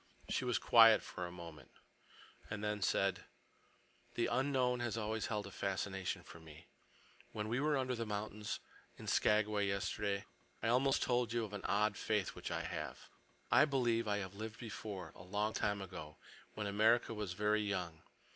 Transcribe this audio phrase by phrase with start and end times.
[0.29, 1.69] She was quiet for a moment,
[2.49, 3.25] and then said:
[4.15, 6.65] "The unknown has always held a fascination for me.
[7.33, 8.61] When we were under the mountains
[8.97, 10.25] in Skagway yesterday,
[10.63, 13.09] I almost told you of an odd faith which I have.
[13.51, 16.17] I believe I have lived before, a long time ago,
[16.55, 18.01] when America was very young.